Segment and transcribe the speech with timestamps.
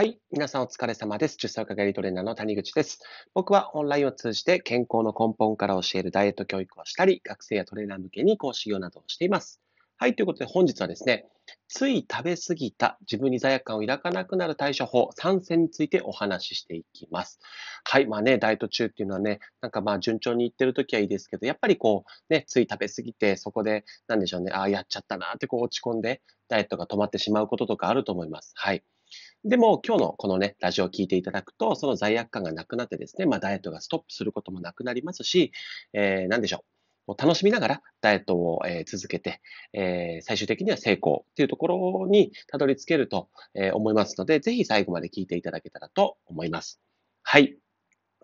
[0.00, 0.18] はい。
[0.32, 1.36] 皆さんお疲れ様です。
[1.36, 3.00] 10歳かがりトレーナーの谷口です。
[3.34, 9.60] 僕はオンラインを通じて健康の根本から教えるダイエット教育をしたり、学生やトレーナー向けに講師業などをしています。
[9.98, 10.16] はい。
[10.16, 11.26] ということで本日はですね、
[11.68, 17.38] つい食べ過ぎた自分に罪悪感を抱かなくなる対処法3選についてお話ししていきます。
[17.84, 18.06] はい。
[18.06, 28.54] まあね、ダイエット中っていうのはね、なんかまあ順調にいってる時はいいですけど、やっぱりこうね、つい食べ過ぎてそこで、なんでしょうね、ああ、やっちゃったなってこう落ち込んで、ダイエットが止まってしまうこととかあると思います。
[28.56, 28.82] はい。
[29.44, 35.52] でも、今日のこのね、ラジオを聞いていただくと、その罪悪感がなくなってですね、まあ、ダイエットがストップすることもなくなりますし、
[35.92, 36.80] えー、なんでしょう。
[37.18, 39.40] 楽しみながらダイエットを、え続けて、
[39.72, 46.80] え、最終的には成功っていうところにたどり着けると、え思いますので、ぜひ最後まで聞いていただけたらと思います。
[47.22, 47.56] はい。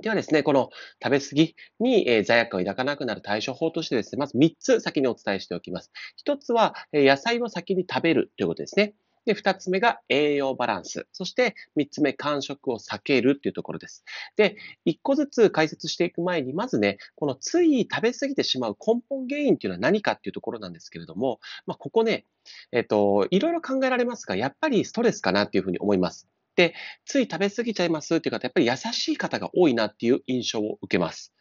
[0.03, 0.69] ではですね、この
[1.03, 5.91] 食べ過ぎに、え罪悪感を抱かなくなる対処法としてですね、まず3つ先にお伝えしておきます。
[6.27, 8.95] 1つは、え野菜を先に食べるということですね。
[9.27, 11.07] で、二つ目が栄養バランス。
[11.13, 14.05] そして、三つ目、間食を避けるっていうところです。
[14.37, 22.25] で、一個ずつ解説していく前に、まずね、このつい食べ過ぎてしまう根本原因っていうのは何かっていうところなんですけれども、まあ、ここね、
[22.73, 26.29] えっと、いろいろ考えられますが、やっぱりストレスかなっていうふうに思います。
[26.57, 31.33] で、つい食べ過ぎちゃいますっていう方、やっぱり優しい方が多いなっていう印象を受けます。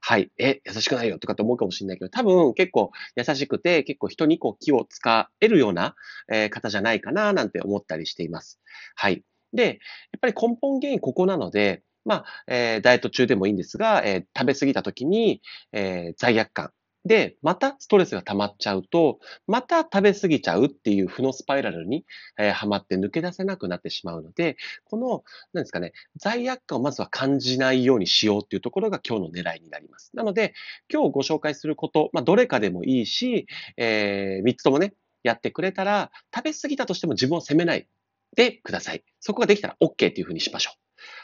[0.00, 5.94] はい、え、優しくないよとかって思うかもしれないけど、多分結構優しくて、結構人にこう気を使えるような、
[6.30, 8.60] え方じゃないかななんて思ったりしています。
[8.96, 9.24] はい。
[9.52, 15.40] で、やっぱり根本原因ここなので、まあ、えー、ダイエット中でもいいんですが、えー、食べ過ぎた時に、
[15.72, 16.70] えー、罪悪感、
[17.04, 22.06] で、またストレスが溜まっちゃうと、また食べ過ぎちゃうっていう負のスパイラルに、
[22.38, 30.10] えー、はまって抜け出せなくなってしまうので、この、なんですかね、罪悪感をまずは感じないようにしようっていうところが今日の狙いになります。
[30.14, 30.54] なので、
[30.90, 33.46] 今日ご紹介すること、まあ、どれかでもいいし、
[33.76, 37.86] えー、3つともね、やってくれたら、食べ過ぎたとしても自分を責めない
[38.34, 39.04] でください。
[39.20, 40.78] そこができたら OK っていうふうにしましょう。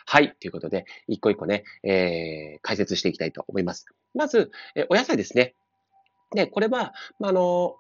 [0.07, 0.35] はい。
[0.41, 3.87] ということで、一個一個ね、えー、解説していきたいと思います。
[4.15, 5.55] まず、えお野菜ですね。
[6.35, 6.93] で、これは、あ、
[7.23, 7.77] あの、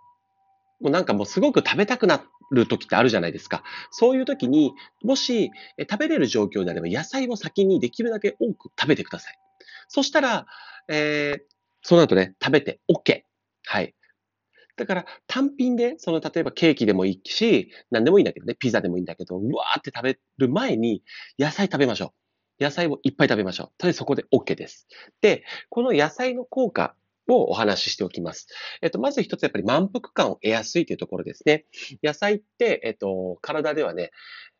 [0.80, 3.62] もうなんかもうすごく食べたくなる時ってあるじゃないですか。
[3.90, 4.72] そういう時に、
[5.02, 9.38] もし食べれる状況であれば野菜を先にできるだけ多く食べてください。
[9.88, 10.46] そしたら、
[10.88, 11.42] えー、
[11.82, 13.22] その後ね、食べて OK。
[13.66, 13.94] はい。
[14.76, 21.02] だから単品で、その例えばケーキでもいいし、何でもいいんだけどね、ピザでもいいんだけど、うわーって食べる前に
[21.38, 22.14] 野菜食べましょ
[22.60, 22.64] う。
[22.64, 23.66] 野菜をいっぱい食べましょう。
[23.78, 24.86] とりあえずそこで OK です。
[25.20, 26.94] で、この野菜の効果
[27.34, 28.48] をお話ししておきます。
[28.82, 31.66] えっと、まず一つやっぱり満腹感を得やすいというところですね。
[32.02, 34.10] 野菜って、えっと、体ではね、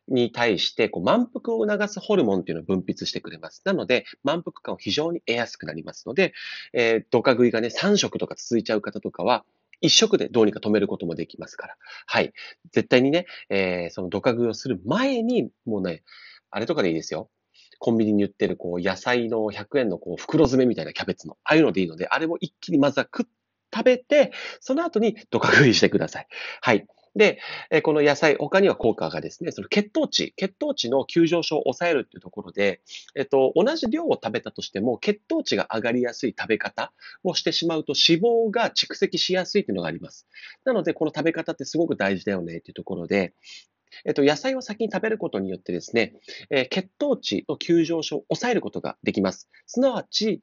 [0.09, 3.63] に対して、こう、満腹を促すホルモンっていうのを分泌してくれます。
[3.65, 6.33] なので、満腹感を非常に得やすくなりますので、
[6.73, 9.45] えー、ドカ食いがね、3食とか続いちゃう方とかは、
[9.81, 11.77] 一食でどうにか止めることもできますから。
[12.07, 12.33] はい。
[12.73, 16.03] 絶対にね、えー、そのドカ食いをする前に、もうね、
[16.51, 17.31] あれとかでいいですよ。
[17.81, 23.27] コンビニに売ってるこう野菜の100円のこう袋詰めみたいなキャベツの、ああいうのでいいので、あれを一気にまずは食
[23.75, 26.27] 食べて、その後にドカ食いしてください。
[26.61, 26.87] はい。
[27.17, 27.41] で、
[27.83, 32.83] この野菜、他には効果がですね、その血糖値、血糖値の急上昇を抑えるっていうところで、
[33.17, 36.93] えっと、同じ量を食べたとしても、血糖値が上がりやすい食べ方
[37.25, 40.29] をしてしまうと脂肪が蓄積しやすいっていうのがあります。
[40.65, 43.35] なので、この食べ方ってすごく大事だよねっていうところで、
[44.05, 46.15] えっと、野菜を先に食べることによってですね、
[46.51, 49.49] えー、血糖値の急上昇を抑えることができます。
[49.67, 50.43] すなわち、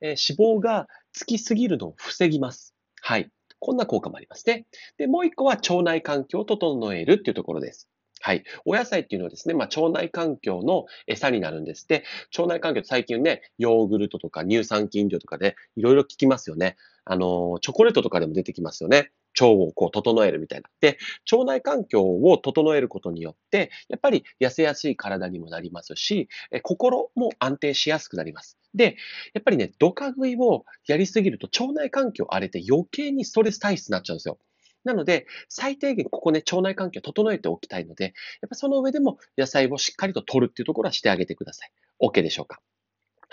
[0.00, 2.74] えー、脂肪がつきすぎるのを防ぎます。
[3.00, 3.30] はい。
[3.58, 4.66] こんな効果もありますね。
[4.98, 7.88] で、もう一個は腸内環境を整えるっていうところです。
[8.20, 8.44] はい。
[8.64, 12.04] お野菜っていうのはですね、まあ、腸内環境の餌になるんですって、
[12.36, 16.76] 腸内環境って最近ね、ヨーグルトとか乳酸菌飲料とかでいろいろ聞きますよね。
[17.04, 19.10] あの、チョコレートとかでも出てきますよね。
[19.40, 20.70] 腸をこう整えるみたいな。
[20.80, 20.98] で、
[21.30, 28.58] 腸内環境を整えることによって、やっぱり痩せやすい体にもなりますし、え心も安定しやすくなります。
[28.74, 28.96] で、
[29.34, 34.38] やっぱりね、ドカ食いをやりすぎると腸内環境荒れて余計にストレス体質になっちゃうんですよ。
[34.84, 38.10] なので、最低限ここね、腸内環境を整えておきたいので、や
[38.46, 41.70] っぱその上でも野菜をしっかりと取るっていうところはしてあげてください。
[42.02, 42.60] OK でしょうか？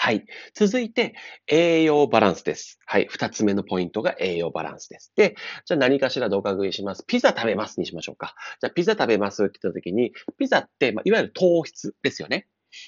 [0.04, 0.26] はい。
[0.56, 1.14] 続いて、
[1.46, 2.80] 栄養バランスです。
[2.88, 3.06] はい。
[3.08, 5.14] 二つ目のポイントが栄養バランスです。
[5.16, 7.06] で、じゃあ何かしら動画食いします。
[7.06, 8.34] ピザ食べますにしましょうか。
[8.62, 12.48] じゃあピザ食べますって言った時に、ピザって、まあ、いわゆる糖質ですよね。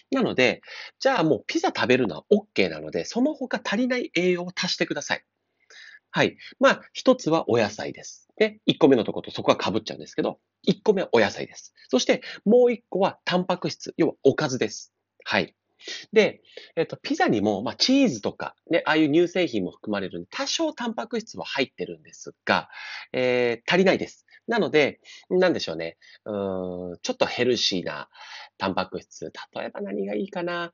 [0.09, 0.63] なので、
[0.99, 5.23] じゃあもうピザ食べるのは OK なので、その他足りない栄養を足してください。
[6.09, 6.35] はい。
[6.59, 8.27] まあ、一つはお野菜です。
[8.37, 11.75] で、一個目のとことそこは被っちゃうんですけど、一個目はお野菜です。
[11.89, 14.91] そして、もう一個はタンパク質、要はおかずです。
[15.25, 15.53] はい。
[16.11, 16.41] で、
[16.75, 22.69] えっと、ピザにも、まあ、チーズとか、ね、ああいう乳製品も含まれるんで、多少タンパク質は入ってるんですが、
[23.11, 24.25] えー、足りないです。
[24.47, 24.99] なので、
[25.29, 25.97] なんでしょうね。
[26.25, 28.09] うん、ちょっとヘルシーな
[28.57, 30.73] タンパク質、例えば何がいいかな。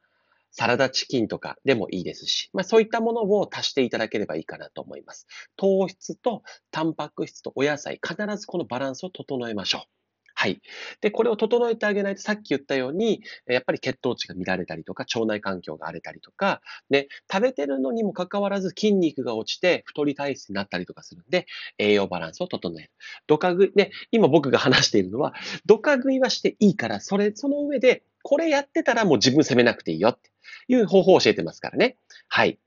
[0.51, 5.27] サラダチキンとかでもいいですし、まあそういったものを足していただければいいかなと思います。
[5.55, 6.41] 糖質と
[6.71, 9.98] タンパク質とお野菜、必ずこのバランスを整えましょう。
[10.41, 10.61] はい。
[11.01, 21.45] で、これを整えてあげないと、さっき言ったように、やっぱり血糖値が乱れたりとか、腸内環境が荒れたりとか、ね、食べてるのにもかかわらず筋肉が落ちて太り体質になったりとかするんで、
[21.77, 22.89] 栄養バランスを整える。
[23.27, 25.33] ドカ食い、ね、今僕が話しているのは、
[25.65, 30.29] ドカ食いはしていいから、それ、その上で、これやってたらもう自分責めなくていいよって
[30.69, 31.97] いう方法を教えてますからね。
[32.29, 32.59] はい。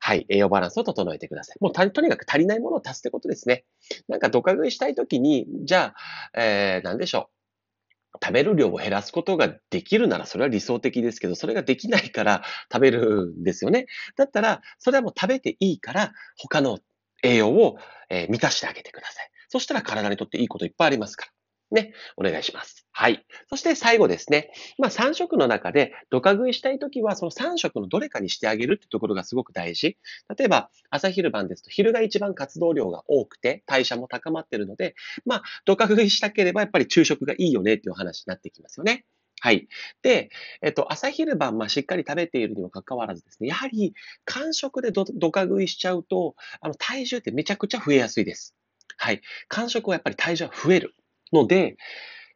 [0.00, 0.26] はい。
[0.30, 1.56] 栄養バランスを整えてください。
[1.60, 3.64] もうとにかく足りないものを足すってことですね。
[4.08, 5.94] なんか、ドカ食いしたいときに、じゃ
[6.34, 7.30] あ、えー、なんでしょ
[8.14, 8.18] う。
[8.22, 12.42] 食べる量を減らすことができるならそれは理想的ですけど、それができないから
[12.72, 13.86] 食べるんですよね。
[14.16, 16.80] だったら、それはもう食べていいから、他の
[17.22, 17.76] 栄養を、
[18.08, 19.30] え満たしてあげてください。
[19.48, 21.26] そしたら体にとっていいこといっぱいありますか
[21.70, 21.82] ら。
[21.82, 22.79] ね、お願いします。
[22.92, 23.24] はい。
[23.48, 24.50] そして最後ですね。
[24.78, 29.96] まあ3食の中で、ドカ食いしたいときは、その3食のどれかにしてあげるってところがすごく大事。
[30.36, 34.94] 例えば、朝昼晩ですと、昼が一番活動量が多くて、代謝も高まってるので、
[35.24, 39.04] まあ、ドカ食いしたければ、やっぱり昼食がいいよねっていう話になってきますよね。
[39.40, 39.68] はい。
[40.02, 40.28] で、
[40.60, 43.94] えっと、朝昼晩、まあ、しっかり食べているにもかかわらずですね、やはり、
[44.26, 48.54] 間食でドカ食いしちゃうと、あの、体重ってめちゃくちゃ増えやすいです。
[48.98, 49.22] はい。
[49.48, 50.94] 間食はやっぱり体重は増える。
[51.32, 51.76] ので、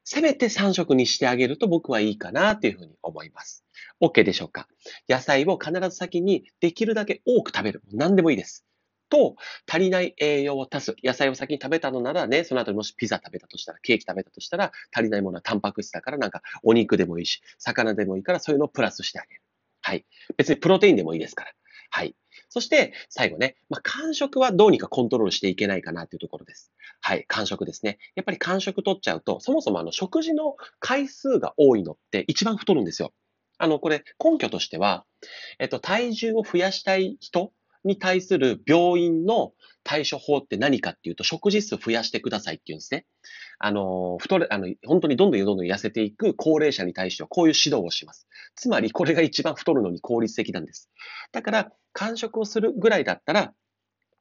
[0.04, 3.64] せめて3食にしてあげると僕はいいかなというふうに思います。
[4.00, 4.68] OK でしょうか？
[5.08, 7.82] 野菜を必ず先にできるだけ多く食べる。
[7.92, 8.64] 何でもいいです。
[9.10, 9.36] と、
[9.70, 10.96] 足りない栄養を足す。
[11.04, 19.42] 野菜を先に食べたのならね、その後にもしピザ食べたとしたら、ケーキ食べたとしたら、足りないものはタンパク質だからなんかお肉でもいいし、魚でもいいからそういうのをプラスしてあげる。
[19.82, 20.04] はい。
[20.36, 21.52] 別にプロテインでもいいですから。
[21.94, 22.16] はい。
[22.48, 26.72] そして、最後ね、まあ、感触はどうにかコントロールしていけないかなというところです。
[27.00, 27.98] はい、感触ですね。
[28.16, 33.12] やっぱり感触取っちゃうと、そもそもあの食事の回数が多いのって一番太るんですよ。
[33.58, 35.04] あの、これ根拠としては、
[35.60, 37.52] えっと、体重を増やしたい人
[37.84, 39.52] に対する病院の
[39.82, 43.06] 対処法って何かっていうと、食事数増やしてくださいっていうんですね。
[43.58, 48.26] あの、太れ、あの、本当にどんどんどんどん痩せていく高齢者に対してはこういう指導をします。
[48.56, 50.90] つまり、これが一番太るのに効率的なんです。
[51.32, 53.52] だから、間食をするぐらいだったら、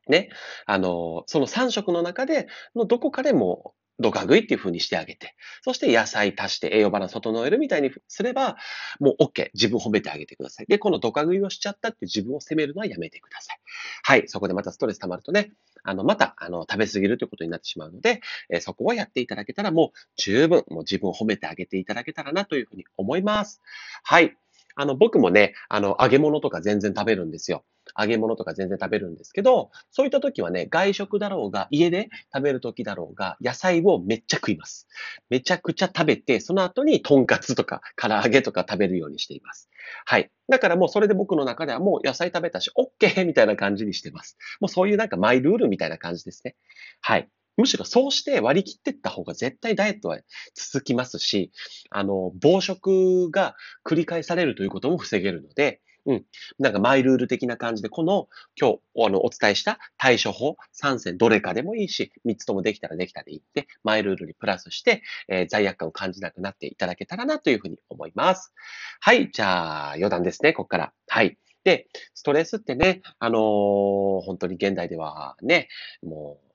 [0.07, 0.29] ね、
[0.65, 8.57] あの、その3食の中で、のどこかでもドカ食いっていう風にしてあげて、そして野菜足して栄養バランス整えるみたいにすれば、
[8.99, 9.49] もう OK。
[9.53, 10.65] 自分褒めてあげてください。
[10.67, 13.59] で、このドカ食いをしちゃったって自分を責めるのはやめてください。
[14.03, 14.27] はい。
[14.27, 15.51] そこでまたストレス溜まるとね、
[15.83, 23.61] あの、また、あの、食べ過ぎるということになってしまうので、え、そこをやっていただけたらもう十分、もう自分を褒めてあげていただけたらなというふうに思います。
[24.03, 24.35] はい。
[24.75, 27.63] あの、僕もね、あの、揚げ物とか全然食べるんですよ。
[27.99, 34.87] 揚げ物とか全然食べるんですけど、そういった時はね、外食だろうが、家で食べる時だろうが、野菜をめっちゃ食います。
[35.29, 39.69] めちゃくちゃ食べて、その後にとんかつとか唐揚げとか食べるようにしています。
[40.05, 40.31] はい。
[40.49, 43.25] だからもうそれで僕の中ではもう野菜食べたし、OK!
[43.25, 44.37] みたいな感じにしてます。
[44.59, 46.55] もうそういうなんかマイルールみたいな感じですね。
[47.01, 47.29] はい。
[47.57, 50.19] むしろそうして割り切っていった方が絶対ダイエットは
[50.55, 51.51] 続きますし、
[51.89, 53.55] あの、暴食が
[53.85, 56.25] 繰り返されるということも防げるので、うん。
[56.59, 58.27] なんかマイルール的な感じで、この
[58.59, 68.53] 今日あのお伝えした対処法3選どれかでもいいし、3つともできたらできたでいいって、マイルールにプラスして、えー、罪悪感を感じなくなっていただけたらなというふうに思います。
[68.99, 69.31] はい。
[69.31, 70.93] じゃあ、余談ですね、ここから。
[71.07, 71.37] はい。
[71.63, 75.69] で、ストレスってね、あのー、本当に現代ではね、
[76.01, 76.52] もう、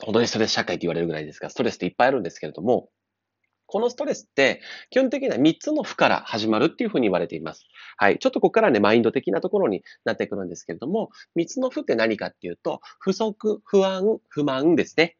[0.00, 2.90] 本当にストレス社会って言われるぐらいですが、ストレスっていっぱいあるんですけれども、
[3.66, 4.60] このストレスって、
[4.90, 7.66] 基本的には3つの負から始まるっていうふうに言われています。
[7.96, 8.18] はい。
[8.18, 15.16] ちょっとここからね、マインド的なところになってくるんですけれども、3つの負って何かっていうと、不足、不安、不満ですね。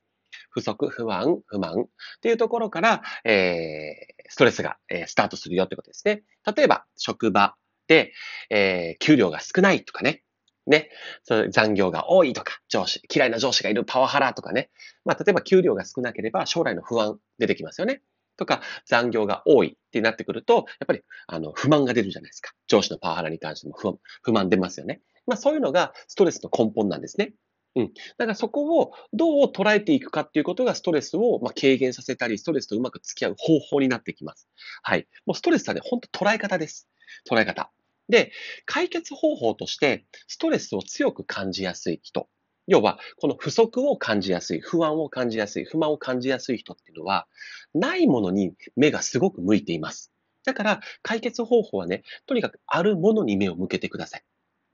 [0.51, 1.87] 不足、不安、不満っ
[2.21, 6.23] ていうところから、えー、ストレスが、えー、スタートするよってことですね。
[6.57, 7.57] 例えば、職場
[7.89, 8.13] で、
[8.51, 10.23] えー、給料が少ないとかね。
[10.67, 10.91] ね。
[11.25, 14.71] その残業が多いとか、上司、嫌いな上司がいるパワハラとかね。
[15.05, 18.03] まあ、例えば給料が少なければ将来の不安出てきますよね。
[18.37, 22.53] とか、残業が多いってなってくると、やっぱり、あの、不満が出るじゃないですか。
[22.69, 25.01] 上司のパワハラに関しても不不満出ますよね。
[25.27, 27.33] まあ、そういうのがストレスの根本なんですね。
[27.77, 27.93] うん。
[28.17, 34.49] だからそこをどう捉えていくかっていうことがストレスをま軽減させたり、ストレスとうまく付き合う方法になってきます。
[34.83, 35.07] はい。
[35.27, 36.89] もうストレスはね、ほんと捉え方です。
[37.31, 37.71] 捉え方。
[38.09, 38.33] で、
[38.65, 42.29] 解決方法として、ストレスを強く感じやすい人。
[42.67, 47.27] 要は、この不足を感じやすい、不安を感じやすい、不満を感じやすい人っていうのは、
[47.75, 50.13] ないものに目がすごく向いています。
[50.45, 54.25] だから、解決方法はね、とにかくあるものに目を向けてください。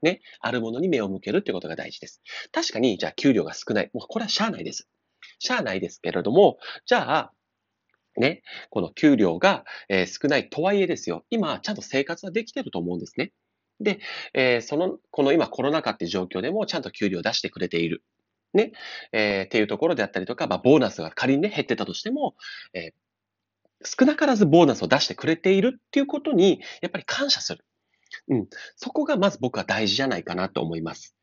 [0.01, 0.21] ね。
[0.39, 2.21] あるものに目を向けるってことが大事です。
[2.51, 3.89] 確かに、じゃあ給料が少ない。
[3.93, 4.87] もうこれはしゃあないです。
[5.39, 7.33] しゃあないですけれども、じゃあ、
[8.17, 13.31] ね、この給料が、えー少ないとはいえですよ、今、ちゃんと生活はできてると思うんですね。
[13.79, 13.99] で、
[14.33, 18.03] えーその、この今コロナ禍っていう状況でもちゃんと給料を出してくれている。
[18.53, 18.71] ね、
[19.11, 22.35] えーっていうところであったりとか、まあ、ボーナスが仮にね、減ってたとしても、
[22.73, 22.91] え
[23.85, 27.65] 少なからずボーナスを出してくれているっていうことに、やっぱり感謝する。
[28.29, 28.47] うん。
[28.75, 31.15] そこがまず僕は大事じゃないかなと思います。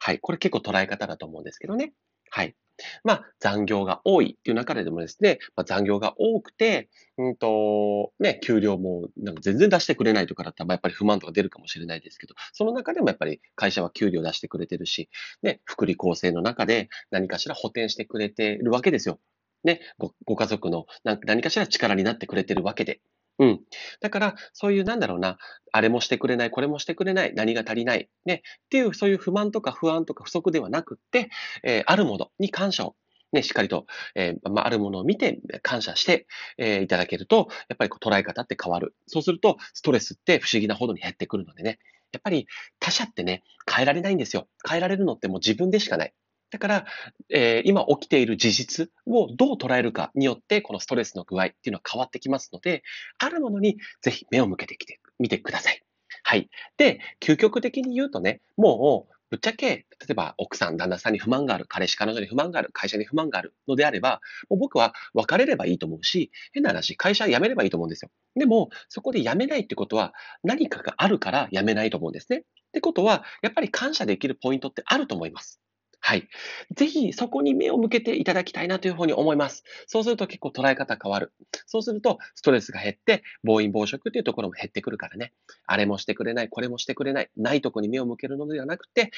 [0.00, 0.18] はい。
[0.20, 1.92] これ結構捉え方だと思うんですけどね。
[2.34, 2.56] はい。
[3.04, 15.10] まあ、残業が多いっていう中でもですね、まあ、残業が多くて、うんと、ね、給料もなんか全然出してくれないとかだったら、まあやっぱり不満とか出るかもしれないですけど、その中でもやっぱり会社は給料出してくれてるし、
[15.42, 19.20] ね、福利厚生の中で何かしら補填してくれてるわけですよ。
[19.64, 23.00] ね、ごご家族の何かしら力になってくれてるわけで。
[23.42, 23.60] うん。
[24.00, 25.36] だから、そういうなんだろうな、
[25.72, 31.28] あれもしてくれない、これもしてくれない、何が足りない、ね、っていうそういう不満とか不安とか不足ではなくって、
[31.64, 32.94] えーあるものに感謝を、
[33.32, 38.94] ね、しっかりと、えーまあ、あるものを見て感謝して、えーいただけると、やっぱりこう捉え方って変わる。
[39.08, 41.80] そうすると、ストレスって不思議なほどに減ってくるのでね、
[42.12, 42.46] やっぱり
[42.78, 44.46] 他者ってね、変えられないんですよ。
[44.68, 46.12] 変えられるのってもう自分でしかない。
[46.52, 46.86] だから、
[47.30, 52.82] えー今起きている事実をどう捉えるかによって、このストレスの具合っていうのは変わってきますので、
[53.18, 55.82] あるものにぜひ目を向けてきてみてください。
[56.22, 56.50] はい。
[56.76, 68.10] で、究極的に言うとね、もう、ぶっちゃけ、例えば奥さん、旦那さんに不満がある、彼氏、彼女に不満がある、会社に不満があるのであれば、もう僕は別れればいいと思うし、変な話、会社辞めればいいと思うんですよ。
[68.36, 72.38] でも、そこで辞めないってことは、何かがあるから辞めないと思うんですね。
[72.40, 72.42] っ
[72.72, 75.61] てことは、やっぱり感謝できるポイントってあると思います。
[76.04, 76.28] はい。
[76.74, 79.62] ぜひそこに目を向けていただきたいなというふうに思います。
[79.86, 81.32] そうすると結構捉え方変わる。
[81.66, 85.32] そうするとストレスが減って、暴飲暴食っていうところも減ってくるからね。
[85.64, 89.12] あれもしてくれない、これもしてくれない、ないとこに目を向けるのではなくて、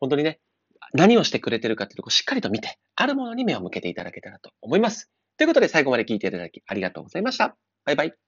[0.00, 0.40] 本当にね、
[0.94, 5.10] 何をしてくれてるかっていうところをしっかりと見て、あるものに目を向けていただけたらと思います。
[5.36, 7.56] ということで最後まで聞いていただきありがとうございました。
[7.84, 8.21] バイバイ。